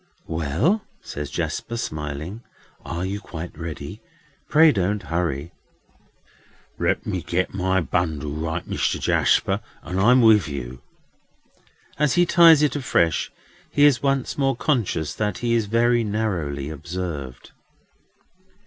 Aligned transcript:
"Well?" 0.25 0.81
says 1.03 1.29
Jasper, 1.29 1.77
smiling, 1.77 2.41
"are 2.83 3.05
you 3.05 3.19
quite 3.19 3.55
ready? 3.55 4.01
Pray 4.49 4.71
don't 4.71 5.03
hurry." 5.03 5.51
"Let 6.79 7.05
me 7.05 7.21
get 7.21 7.53
my 7.53 7.81
bundle 7.81 8.31
right, 8.31 8.65
Mister 8.65 8.97
Jarsper, 8.97 9.61
and 9.83 9.99
I'm 10.01 10.21
with 10.21 10.47
you." 10.47 10.81
As 11.99 12.13
he 12.15 12.25
ties 12.25 12.63
it 12.63 12.75
afresh, 12.75 13.31
he 13.69 13.85
is 13.85 14.01
once 14.01 14.39
more 14.39 14.55
conscious 14.55 15.13
that 15.13 15.37
he 15.37 15.53
is 15.53 15.67
very 15.67 16.03
narrowly 16.03 16.71
observed. 16.71 17.51